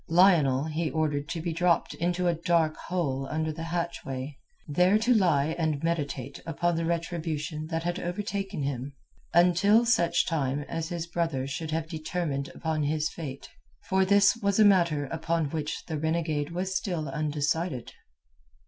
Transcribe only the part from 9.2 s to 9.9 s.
until